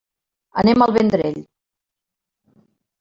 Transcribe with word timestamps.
Anem 0.61 0.83
al 0.85 0.95
Vendrell. 0.95 1.39